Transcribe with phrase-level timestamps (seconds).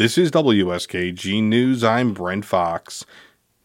[0.00, 1.84] This is WSKG News.
[1.84, 3.04] I'm Brent Fox.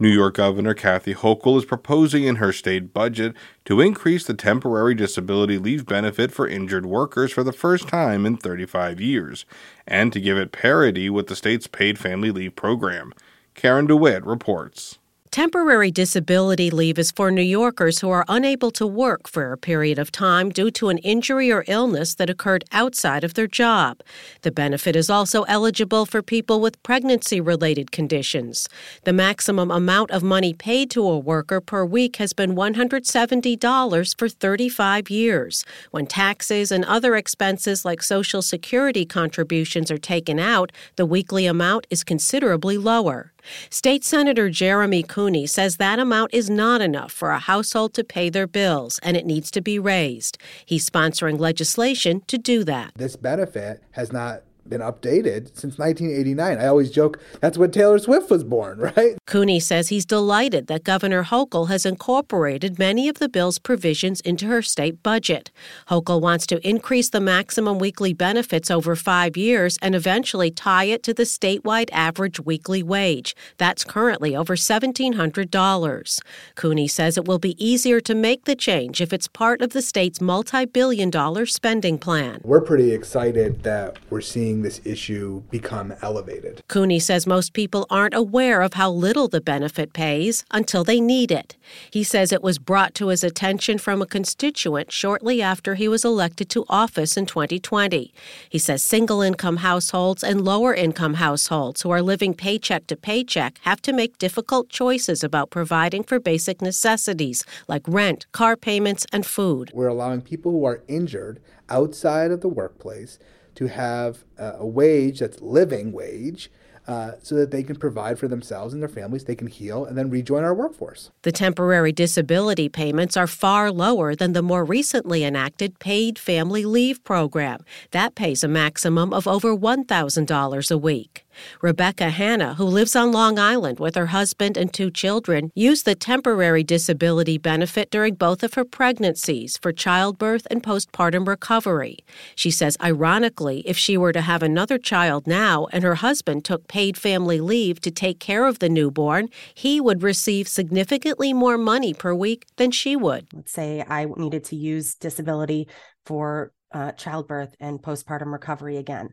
[0.00, 4.96] New York Governor Kathy Hochul is proposing in her state budget to increase the temporary
[4.96, 9.46] disability leave benefit for injured workers for the first time in 35 years,
[9.86, 13.12] and to give it parity with the state's paid family leave program.
[13.54, 14.98] Karen DeWitt reports.
[15.34, 19.98] Temporary disability leave is for New Yorkers who are unable to work for a period
[19.98, 24.00] of time due to an injury or illness that occurred outside of their job.
[24.42, 28.68] The benefit is also eligible for people with pregnancy related conditions.
[29.02, 34.28] The maximum amount of money paid to a worker per week has been $170 for
[34.28, 35.64] 35 years.
[35.90, 41.88] When taxes and other expenses like Social Security contributions are taken out, the weekly amount
[41.90, 43.33] is considerably lower.
[43.70, 48.28] State Senator Jeremy Cooney says that amount is not enough for a household to pay
[48.28, 50.38] their bills and it needs to be raised.
[50.64, 52.92] He's sponsoring legislation to do that.
[52.96, 56.58] This benefit has not been updated since 1989.
[56.58, 59.16] I always joke that's when Taylor Swift was born, right?
[59.26, 64.46] Cooney says he's delighted that Governor Hochul has incorporated many of the bill's provisions into
[64.46, 65.50] her state budget.
[65.88, 71.02] Hochul wants to increase the maximum weekly benefits over five years and eventually tie it
[71.02, 73.34] to the statewide average weekly wage.
[73.58, 76.20] That's currently over $1,700.
[76.54, 79.82] Cooney says it will be easier to make the change if it's part of the
[79.82, 82.40] state's multi billion dollar spending plan.
[82.44, 86.62] We're pretty excited that we're seeing seeing this issue become elevated.
[86.68, 91.32] Cooney says most people aren't aware of how little the benefit pays until they need
[91.32, 91.56] it.
[91.90, 96.04] He says it was brought to his attention from a constituent shortly after he was
[96.04, 98.12] elected to office in 2020.
[98.48, 103.58] He says single income households and lower income households who are living paycheck to paycheck
[103.62, 109.26] have to make difficult choices about providing for basic necessities like rent, car payments, and
[109.26, 109.70] food.
[109.74, 113.18] We're allowing people who are injured outside of the workplace
[113.54, 116.50] to have a wage that's living wage
[116.86, 119.96] uh, so that they can provide for themselves and their families, they can heal, and
[119.96, 121.10] then rejoin our workforce.
[121.22, 127.02] The temporary disability payments are far lower than the more recently enacted paid family leave
[127.02, 127.64] program.
[127.92, 131.23] That pays a maximum of over $1,000 a week.
[131.62, 135.94] Rebecca Hanna, who lives on Long Island with her husband and two children, used the
[135.94, 141.98] temporary disability benefit during both of her pregnancies for childbirth and postpartum recovery.
[142.34, 146.68] She says, ironically, if she were to have another child now and her husband took
[146.68, 151.94] paid family leave to take care of the newborn, he would receive significantly more money
[151.94, 153.26] per week than she would.
[153.32, 155.68] Let's say I needed to use disability
[156.04, 159.10] for uh, childbirth and postpartum recovery again.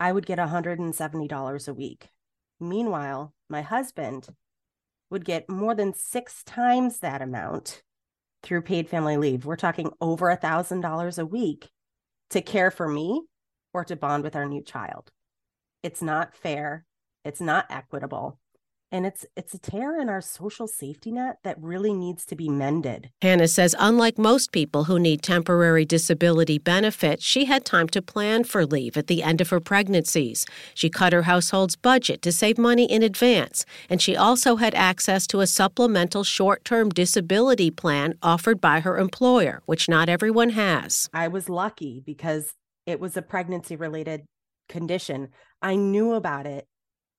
[0.00, 2.08] I would get $170 a week.
[2.58, 4.28] Meanwhile, my husband
[5.10, 7.82] would get more than six times that amount
[8.42, 9.44] through paid family leave.
[9.44, 11.68] We're talking over a $1,000 a week
[12.30, 13.24] to care for me
[13.74, 15.10] or to bond with our new child.
[15.82, 16.86] It's not fair.
[17.24, 18.38] It's not equitable
[18.92, 22.48] and it's it's a tear in our social safety net that really needs to be
[22.48, 23.10] mended.
[23.22, 28.44] Hannah says unlike most people who need temporary disability benefits, she had time to plan
[28.44, 30.46] for leave at the end of her pregnancies.
[30.74, 35.26] She cut her household's budget to save money in advance, and she also had access
[35.28, 41.08] to a supplemental short-term disability plan offered by her employer, which not everyone has.
[41.12, 42.54] I was lucky because
[42.86, 44.24] it was a pregnancy related
[44.68, 45.28] condition.
[45.62, 46.66] I knew about it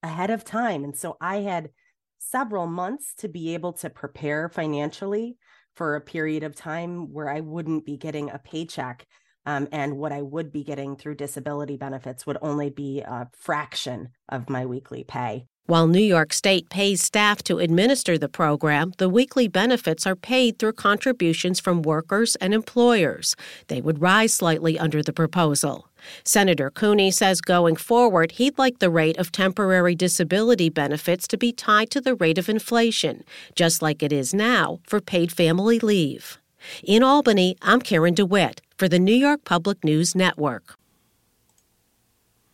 [0.04, 0.84] ahead of time.
[0.84, 1.70] And so I had
[2.18, 5.38] several months to be able to prepare financially
[5.76, 9.06] for a period of time where I wouldn't be getting a paycheck.
[9.46, 14.10] Um, and what I would be getting through disability benefits would only be a fraction
[14.30, 15.48] of my weekly pay.
[15.66, 20.60] While New York State pays staff to administer the program, the weekly benefits are paid
[20.60, 23.36] through contributions from workers and employers.
[23.68, 25.88] They would rise slightly under the proposal.
[26.24, 31.52] Senator Cooney says going forward, he'd like the rate of temporary disability benefits to be
[31.52, 33.24] tied to the rate of inflation,
[33.56, 36.40] just like it is now for paid family leave.
[36.84, 40.78] In Albany, I'm Karen DeWitt for the New York Public News Network.